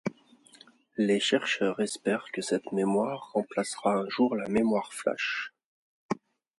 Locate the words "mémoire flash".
4.49-5.53